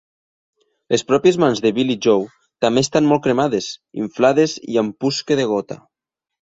Les 0.95 1.03
pròpies 1.11 1.37
mans 1.43 1.61
de 1.65 1.71
Billie 1.75 1.99
Jo 2.07 2.15
també 2.67 2.85
estan 2.87 3.11
molt 3.13 3.25
cremades, 3.29 3.71
inflades 4.07 4.61
i 4.75 4.83
amb 4.85 5.01
pus 5.07 5.23
que 5.31 5.41
degota. 5.45 5.83